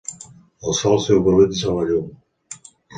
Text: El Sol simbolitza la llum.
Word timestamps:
El 0.69 0.73
Sol 0.79 0.97
simbolitza 1.05 1.77
la 1.79 1.87
llum. 1.93 2.13